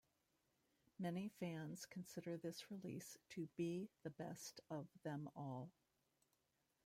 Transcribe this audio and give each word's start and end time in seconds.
Many 0.97 1.29
fans 1.39 1.85
consider 1.85 2.35
this 2.35 2.71
release 2.71 3.17
to 3.33 3.47
be 3.55 3.87
the 4.01 4.09
best 4.09 4.59
of 4.71 4.87
them 5.03 5.29
all. 5.35 5.69